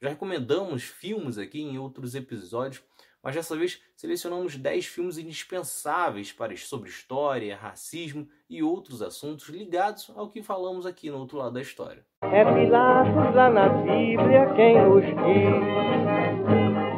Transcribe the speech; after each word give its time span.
Já 0.00 0.10
recomendamos 0.10 0.82
filmes 0.82 1.38
aqui 1.38 1.60
em 1.60 1.78
outros 1.78 2.14
episódios, 2.14 2.82
mas 3.22 3.34
dessa 3.34 3.56
vez 3.56 3.80
selecionamos 3.96 4.56
10 4.56 4.86
filmes 4.86 5.16
indispensáveis 5.18 6.32
para, 6.32 6.56
sobre 6.56 6.90
história, 6.90 7.56
racismo 7.56 8.28
e 8.48 8.62
outros 8.62 9.00
assuntos 9.00 9.48
ligados 9.48 10.10
ao 10.14 10.30
que 10.30 10.42
falamos 10.42 10.84
aqui 10.84 11.10
no 11.10 11.18
outro 11.18 11.38
lado 11.38 11.54
da 11.54 11.60
história. 11.60 12.04
É 12.22 12.44
Pilatos 12.44 13.34
lá 13.34 13.50
na 13.50 13.68
Bíblia 13.68 14.54
quem 14.54 14.80
nos 14.80 15.04
diz, 15.04 15.86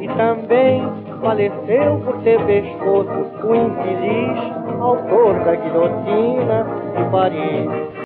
e 0.03 0.09
também 0.17 0.83
faleceu 1.21 2.01
por 2.05 2.23
ter 2.23 2.45
pescoço 2.47 3.47
o 3.47 3.55
infeliz 3.55 4.59
autor 4.81 5.45
da 5.45 5.55
guilhotina 5.55 6.65
de 6.97 7.11
Paris. 7.11 8.05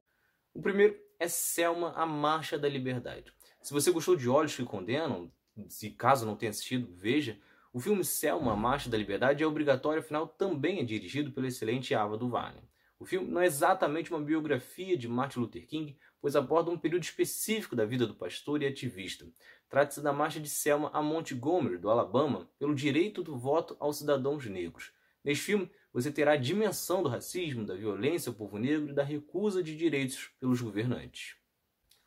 O 0.54 0.62
primeiro 0.62 0.94
é 1.18 1.28
Selma, 1.28 1.92
a 1.96 2.06
Marcha 2.06 2.58
da 2.58 2.68
Liberdade. 2.68 3.32
Se 3.62 3.72
você 3.72 3.92
gostou 3.92 4.16
de 4.16 4.28
Olhos 4.28 4.56
que 4.56 4.64
Condenam, 4.64 5.30
se 5.68 5.90
caso 5.90 6.26
não 6.26 6.34
tenha 6.34 6.50
assistido, 6.50 6.88
veja. 6.92 7.38
O 7.72 7.78
filme 7.78 8.04
Selma, 8.04 8.56
Marcha 8.56 8.90
da 8.90 8.98
Liberdade 8.98 9.42
é 9.42 9.46
obrigatório, 9.46 10.00
afinal 10.00 10.26
também 10.26 10.80
é 10.80 10.84
dirigido 10.84 11.30
pelo 11.30 11.46
excelente 11.46 11.94
Ava 11.94 12.18
DuVernay. 12.18 12.62
O 12.98 13.04
filme 13.04 13.30
não 13.30 13.40
é 13.40 13.46
exatamente 13.46 14.10
uma 14.10 14.20
biografia 14.20 14.96
de 14.96 15.08
Martin 15.08 15.40
Luther 15.40 15.66
King, 15.66 15.96
pois 16.20 16.34
aborda 16.34 16.70
um 16.70 16.78
período 16.78 17.04
específico 17.04 17.74
da 17.76 17.84
vida 17.84 18.06
do 18.06 18.14
pastor 18.14 18.62
e 18.62 18.66
ativista. 18.66 19.26
Trata-se 19.68 20.02
da 20.02 20.12
marcha 20.12 20.40
de 20.40 20.48
Selma 20.48 20.90
a 20.92 21.00
Montgomery, 21.00 21.78
do 21.78 21.88
Alabama, 21.88 22.50
pelo 22.58 22.74
direito 22.74 23.22
do 23.22 23.36
voto 23.38 23.76
aos 23.78 23.98
cidadãos 23.98 24.44
negros. 24.46 24.92
Neste 25.24 25.44
filme, 25.44 25.70
você 25.92 26.10
terá 26.10 26.32
a 26.32 26.36
dimensão 26.36 27.02
do 27.02 27.08
racismo, 27.08 27.64
da 27.64 27.74
violência 27.74 28.30
ao 28.30 28.34
povo 28.34 28.58
negro 28.58 28.90
e 28.90 28.94
da 28.94 29.04
recusa 29.04 29.62
de 29.62 29.76
direitos 29.76 30.30
pelos 30.40 30.60
governantes. 30.60 31.36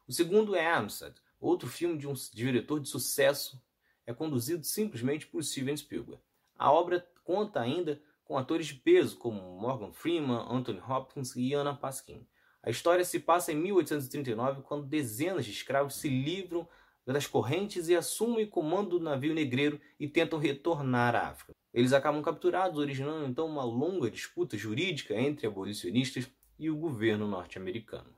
O 0.08 0.12
segundo 0.12 0.56
é 0.56 0.66
Amistad, 0.72 1.16
outro 1.46 1.68
filme 1.68 1.98
de 1.98 2.08
um 2.08 2.14
diretor 2.34 2.80
de 2.80 2.90
sucesso, 2.90 3.62
é 4.06 4.14
conduzido 4.14 4.64
simplesmente 4.64 5.28
por 5.28 5.44
Steven 5.44 5.76
Spielberg. 5.76 6.22
A 6.58 6.72
obra 6.72 7.08
conta 7.24 7.60
ainda 7.60 8.02
com 8.24 8.38
atores 8.38 8.68
de 8.68 8.76
peso 8.76 9.18
como 9.18 9.60
Morgan 9.60 9.92
Freeman, 9.92 10.46
Anthony 10.50 10.80
Hopkins 10.80 11.36
e 11.36 11.54
Anna 11.54 11.76
Paquin. 11.76 12.26
A 12.64 12.70
história 12.70 13.06
se 13.06 13.20
passa 13.20 13.52
em 13.52 13.56
1839, 13.56 14.64
quando 14.64 14.88
dezenas 14.88 15.46
de 15.46 15.52
escravos 15.52 15.96
se 15.96 16.10
livram 16.10 16.68
das 17.06 17.28
correntes 17.28 17.88
e 17.88 17.96
assumem 17.96 18.46
o 18.46 18.50
comando 18.50 18.98
do 18.98 19.00
navio 19.00 19.34
negreiro 19.34 19.80
e 20.00 20.08
tentam 20.08 20.40
retornar 20.40 21.16
à 21.16 21.30
África. 21.30 21.54
Eles 21.72 21.94
acabam 21.94 22.24
capturados, 22.24 22.80
originando 22.80 23.28
então 23.28 23.46
uma 23.46 23.64
longa 23.64 24.10
disputa 24.10 24.58
jurídica 24.58 25.14
entre 25.14 25.46
abolicionistas 25.46 26.28
e 26.58 26.70
o 26.70 26.76
governo 26.76 27.28
norte-americano. 27.28 28.16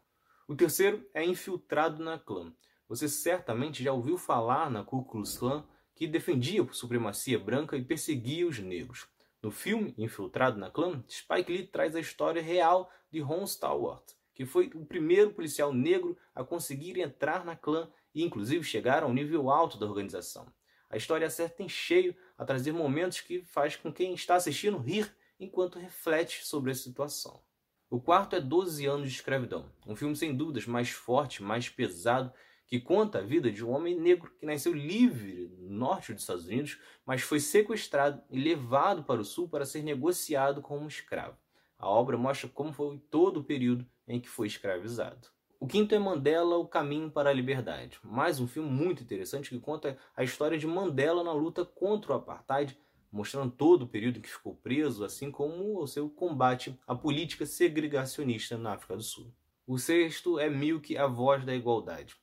O 0.48 0.56
terceiro 0.56 1.06
é 1.14 1.26
infiltrado 1.26 2.02
na 2.02 2.18
clã. 2.18 2.54
Você 2.88 3.10
certamente 3.10 3.84
já 3.84 3.92
ouviu 3.92 4.18
falar 4.18 4.70
na 4.70 4.84
Ku 4.84 5.04
Klux 5.04 5.38
Klan, 5.38 5.66
que 5.94 6.08
defendia 6.08 6.62
a 6.62 6.74
supremacia 6.74 7.38
branca 7.38 7.76
e 7.76 7.84
perseguia 7.84 8.48
os 8.48 8.60
negros. 8.60 9.08
No 9.42 9.52
filme 9.52 9.94
Infiltrado 9.98 10.58
na 10.58 10.72
Clã, 10.72 11.04
Spike 11.10 11.52
Lee 11.52 11.68
traz 11.68 11.96
a 11.96 12.00
história 12.00 12.42
real 12.42 12.92
de 13.12 13.20
Ron 13.20 13.44
Stallworth, 13.44 14.16
que 14.34 14.46
foi 14.46 14.70
o 14.74 14.86
primeiro 14.86 15.32
policial 15.34 15.74
negro 15.74 16.18
a 16.34 16.44
conseguir 16.44 17.00
entrar 17.00 17.44
na 17.44 17.56
clã 17.56 17.90
e 18.14 18.24
inclusive 18.24 18.64
chegar 18.64 19.04
ao 19.04 19.14
nível 19.14 19.50
alto 19.50 19.78
da 19.78 19.86
organização. 19.86 20.52
A 20.90 20.96
história 20.96 21.28
acerta 21.28 21.64
em 21.64 21.68
cheio 21.68 22.16
a 22.38 22.46
trazer 22.46 22.72
momentos 22.72 23.20
que 23.20 23.44
faz 23.44 23.76
com 23.76 23.92
quem 23.92 24.14
está 24.14 24.36
assistindo 24.36 24.78
rir 24.78 25.12
enquanto 25.40 25.80
reflete 25.80 26.46
sobre 26.46 26.72
a 26.72 26.76
situação. 26.76 27.42
O 27.90 28.00
quarto 28.00 28.36
é 28.36 28.40
12 28.40 28.86
anos 28.86 29.10
de 29.10 29.16
escravidão, 29.16 29.72
um 29.86 29.96
filme 29.96 30.16
sem 30.16 30.36
dúvidas 30.36 30.66
mais 30.66 30.90
forte, 30.90 31.42
mais 31.42 31.70
pesado, 31.70 32.32
que 32.68 32.80
conta 32.80 33.20
a 33.20 33.24
vida 33.24 33.50
de 33.50 33.66
um 33.66 33.72
homem 33.72 33.96
negro 33.98 34.32
que 34.38 34.46
nasceu 34.46 34.74
livre 34.74 35.50
no 35.58 35.70
norte 35.70 36.14
dos 36.14 36.24
Estados 36.24 36.46
Unidos, 36.46 36.78
mas 37.06 37.22
foi 37.22 37.40
sequestrado 37.40 38.22
e 38.30 38.38
levado 38.38 39.04
para 39.04 39.22
o 39.22 39.26
sul 39.26 39.48
para 39.48 39.66
ser 39.66 39.84
negociado 39.84 40.62
como 40.62 40.88
escravo. 40.88 41.38
A 41.80 41.88
obra 41.88 42.18
mostra 42.18 42.50
como 42.50 42.74
foi 42.74 43.00
todo 43.10 43.38
o 43.38 43.44
período 43.44 43.86
em 44.08 44.20
que 44.20 44.28
foi 44.28 44.48
escravizado. 44.48 45.30
O 45.60 45.66
quinto 45.66 45.96
é 45.96 46.00
Mandela, 46.00 46.58
O 46.58 46.68
Caminho 46.68 47.10
para 47.10 47.30
a 47.30 47.34
Liberdade. 47.34 48.00
Mais 48.04 48.40
um 48.40 48.48
filme 48.48 48.70
muito 48.70 49.02
interessante 49.02 49.50
que 49.50 49.60
conta 49.60 49.98
a 50.16 50.24
história 50.24 50.58
de 50.58 50.68
Mandela 50.68 51.24
na 51.24 51.32
luta 51.32 51.66
contra 51.66 52.12
o 52.12 52.16
apartheid, 52.16 52.78
mostrando 53.12 53.52
todo 53.52 53.84
o 53.84 53.88
período 53.88 54.20
em 54.20 54.22
que 54.22 54.30
ficou 54.30 54.56
preso, 54.56 55.06
assim 55.06 55.32
como 55.32 55.82
o 55.82 55.88
seu 55.88 56.10
combate 56.10 56.78
à 56.86 56.94
política 56.94 57.46
segregacionista 57.46 58.58
na 58.58 58.74
África 58.74 58.98
do 58.98 59.02
Sul. 59.02 59.34
O 59.66 59.78
sexto 59.78 60.40
é 60.40 60.50
Milk, 60.50 60.96
A 60.98 61.08
Voz 61.08 61.44
da 61.44 61.56
Igualdade. 61.56 62.16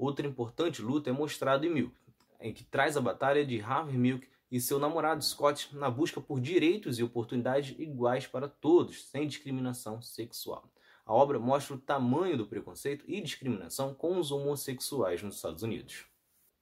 Outra 0.00 0.26
importante 0.26 0.80
luta 0.80 1.10
é 1.10 1.12
mostrada 1.12 1.66
em 1.66 1.68
Milk, 1.68 1.94
em 2.40 2.54
que 2.54 2.64
traz 2.64 2.96
a 2.96 3.02
batalha 3.02 3.44
de 3.44 3.60
Harvey 3.60 3.98
Milk 3.98 4.26
e 4.50 4.58
seu 4.58 4.78
namorado 4.78 5.22
Scott 5.22 5.76
na 5.76 5.90
busca 5.90 6.22
por 6.22 6.40
direitos 6.40 6.98
e 6.98 7.02
oportunidades 7.02 7.78
iguais 7.78 8.26
para 8.26 8.48
todos, 8.48 9.04
sem 9.04 9.28
discriminação 9.28 10.00
sexual. 10.00 10.64
A 11.04 11.12
obra 11.12 11.38
mostra 11.38 11.74
o 11.76 11.78
tamanho 11.78 12.38
do 12.38 12.46
preconceito 12.46 13.04
e 13.06 13.20
discriminação 13.20 13.92
com 13.92 14.18
os 14.18 14.32
homossexuais 14.32 15.22
nos 15.22 15.36
Estados 15.36 15.62
Unidos. 15.62 16.06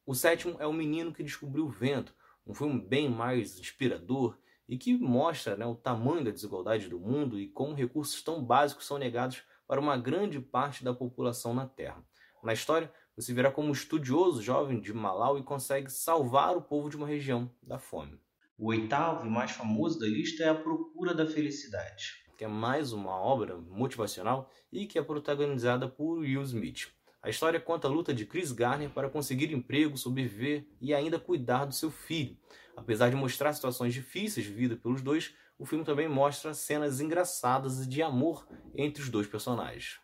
O 0.04 0.16
sétimo 0.16 0.56
é 0.58 0.66
O 0.66 0.72
Menino 0.72 1.12
que 1.12 1.22
Descobriu 1.22 1.66
o 1.66 1.70
Vento, 1.70 2.12
um 2.44 2.52
filme 2.52 2.80
bem 2.80 3.08
mais 3.08 3.56
inspirador 3.56 4.36
e 4.68 4.76
que 4.76 4.98
mostra 4.98 5.56
né, 5.56 5.64
o 5.64 5.76
tamanho 5.76 6.24
da 6.24 6.32
desigualdade 6.32 6.88
do 6.88 6.98
mundo 6.98 7.38
e 7.38 7.46
como 7.46 7.72
recursos 7.72 8.20
tão 8.20 8.42
básicos 8.42 8.84
são 8.84 8.98
negados 8.98 9.44
para 9.64 9.80
uma 9.80 9.96
grande 9.96 10.40
parte 10.40 10.82
da 10.82 10.92
população 10.92 11.54
na 11.54 11.68
Terra. 11.68 12.04
Na 12.42 12.52
história, 12.52 12.92
você 13.18 13.34
verá 13.34 13.50
como 13.50 13.68
um 13.68 13.72
estudioso 13.72 14.40
jovem 14.40 14.80
de 14.80 14.94
Malau 14.94 15.36
e 15.36 15.42
consegue 15.42 15.90
salvar 15.90 16.56
o 16.56 16.62
povo 16.62 16.88
de 16.88 16.96
uma 16.96 17.04
região 17.04 17.50
da 17.60 17.76
fome. 17.76 18.16
O 18.56 18.66
oitavo 18.66 19.26
e 19.26 19.28
mais 19.28 19.50
famoso 19.50 19.98
da 19.98 20.06
lista 20.06 20.44
é 20.44 20.48
A 20.48 20.54
Procura 20.54 21.12
da 21.12 21.26
Felicidade, 21.26 22.24
que 22.36 22.44
é 22.44 22.46
mais 22.46 22.92
uma 22.92 23.16
obra 23.16 23.56
motivacional 23.56 24.48
e 24.70 24.86
que 24.86 25.00
é 25.00 25.02
protagonizada 25.02 25.88
por 25.88 26.20
Will 26.20 26.42
Smith. 26.42 26.92
A 27.20 27.28
história 27.28 27.58
conta 27.58 27.88
a 27.88 27.90
luta 27.90 28.14
de 28.14 28.24
Chris 28.24 28.52
Garner 28.52 28.90
para 28.90 29.10
conseguir 29.10 29.52
emprego, 29.52 29.98
sobreviver 29.98 30.68
e 30.80 30.94
ainda 30.94 31.18
cuidar 31.18 31.64
do 31.64 31.74
seu 31.74 31.90
filho. 31.90 32.36
Apesar 32.76 33.10
de 33.10 33.16
mostrar 33.16 33.52
situações 33.52 33.92
difíceis 33.92 34.46
vividas 34.46 34.78
pelos 34.78 35.02
dois, 35.02 35.34
o 35.58 35.66
filme 35.66 35.84
também 35.84 36.08
mostra 36.08 36.54
cenas 36.54 37.00
engraçadas 37.00 37.84
de 37.88 38.00
amor 38.00 38.46
entre 38.76 39.02
os 39.02 39.08
dois 39.08 39.26
personagens. 39.26 39.98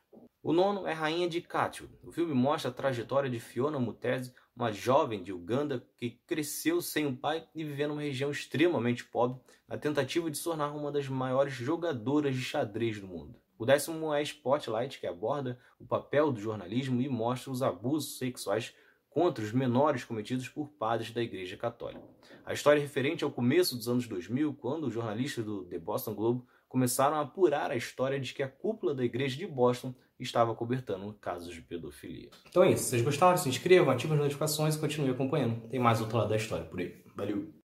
O 0.47 0.53
nono 0.53 0.87
é 0.87 0.93
Rainha 0.93 1.27
de 1.27 1.41
Cátio. 1.41 1.89
O 2.03 2.13
filme 2.13 2.35
mostra 2.35 2.71
a 2.71 2.75
trajetória 2.75 3.31
de 3.31 3.41
Fiona 3.41 3.79
Mutesi, 3.79 4.35
uma 4.55 4.71
jovem 4.71 5.23
de 5.23 5.33
Uganda 5.33 5.83
que 5.97 6.21
cresceu 6.27 6.83
sem 6.83 7.07
um 7.07 7.17
pai 7.17 7.49
e 7.55 7.65
vivendo 7.65 7.93
numa 7.93 8.03
região 8.03 8.31
extremamente 8.31 9.07
pobre, 9.07 9.41
na 9.67 9.79
tentativa 9.79 10.31
de 10.31 10.37
se 10.37 10.45
tornar 10.45 10.73
uma 10.73 10.93
das 10.93 11.09
maiores 11.09 11.55
jogadoras 11.55 12.35
de 12.35 12.43
xadrez 12.43 13.01
do 13.01 13.07
mundo. 13.07 13.41
O 13.57 13.65
décimo 13.65 14.13
é 14.13 14.21
Spotlight, 14.21 15.01
que 15.01 15.07
aborda 15.07 15.59
o 15.81 15.87
papel 15.87 16.31
do 16.31 16.39
jornalismo 16.39 17.01
e 17.01 17.09
mostra 17.09 17.51
os 17.51 17.63
abusos 17.63 18.19
sexuais 18.19 18.75
contra 19.09 19.43
os 19.43 19.51
menores 19.51 20.05
cometidos 20.05 20.47
por 20.51 20.69
padres 20.73 21.11
da 21.11 21.23
Igreja 21.23 21.57
Católica. 21.57 22.05
A 22.45 22.53
história 22.53 22.81
é 22.81 22.83
referente 22.83 23.25
ao 23.25 23.31
começo 23.31 23.77
dos 23.77 23.89
anos 23.89 24.07
2000, 24.07 24.53
quando 24.61 24.89
os 24.89 24.93
jornalistas 24.93 25.43
do 25.43 25.65
The 25.65 25.79
Boston 25.79 26.15
Globe 26.15 26.45
começaram 26.75 27.19
a 27.19 27.21
apurar 27.21 27.71
a 27.71 27.77
história 27.77 28.19
de 28.19 28.35
que 28.35 28.43
a 28.43 28.49
cúpula 28.49 28.93
da 28.93 29.05
igreja 29.05 29.37
de 29.37 29.47
Boston 29.47 29.95
estava 30.19 30.57
cobertando 30.57 31.13
casos 31.21 31.55
de 31.55 31.61
pedofilia. 31.61 32.31
Então 32.49 32.65
é 32.65 32.73
isso. 32.73 32.83
Se 32.83 32.91
vocês 32.91 33.03
gostaram, 33.03 33.37
se 33.37 33.49
inscrevam, 33.49 33.95
ativem 33.95 34.17
as 34.17 34.23
notificações 34.25 34.75
e 34.75 34.81
continuem 34.81 35.13
acompanhando. 35.15 35.69
Tem 35.69 35.79
mais 35.79 36.01
outro 36.01 36.19
lado 36.19 36.31
da 36.31 36.37
história 36.37 36.65
por 36.65 36.81
aí. 36.81 37.01
Valeu! 37.15 37.64